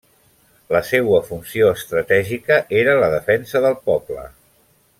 [0.75, 4.25] La seua funció estratègica era la defensa del poble.